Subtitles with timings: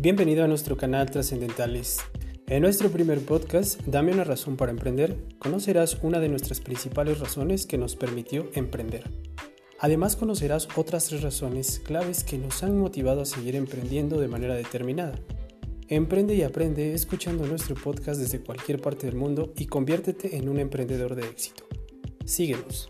[0.00, 1.98] Bienvenido a nuestro canal Trascendentales.
[2.46, 7.66] En nuestro primer podcast, Dame una razón para emprender, conocerás una de nuestras principales razones
[7.66, 9.10] que nos permitió emprender.
[9.80, 14.54] Además conocerás otras tres razones claves que nos han motivado a seguir emprendiendo de manera
[14.54, 15.18] determinada.
[15.88, 20.60] Emprende y aprende escuchando nuestro podcast desde cualquier parte del mundo y conviértete en un
[20.60, 21.64] emprendedor de éxito.
[22.24, 22.88] Síguenos.